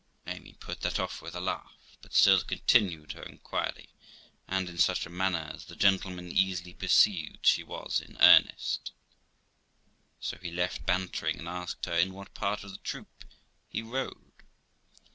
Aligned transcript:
Amy 0.25 0.53
put 0.53 0.81
that 0.81 0.99
off 0.99 1.21
with 1.21 1.35
a 1.35 1.39
laugh, 1.39 1.95
but 2.01 2.11
still 2.11 2.41
continued 2.41 3.11
her 3.11 3.21
inquiry, 3.21 3.89
and 4.47 4.67
in 4.67 4.79
such 4.79 5.05
a 5.05 5.11
manner 5.11 5.51
as 5.53 5.65
the 5.65 5.75
gentleman 5.75 6.31
easily 6.31 6.73
perceived 6.73 7.45
she 7.45 7.61
was 7.61 8.01
in 8.01 8.17
earnest; 8.19 8.93
so 10.19 10.39
he 10.39 10.49
left 10.49 10.87
bantering, 10.87 11.37
and 11.37 11.47
asked 11.47 11.85
her 11.85 11.93
in 11.93 12.15
what 12.15 12.33
part 12.33 12.63
of 12.63 12.71
the 12.71 12.79
troop 12.79 13.23
he 13.69 13.83
rode. 13.83 14.33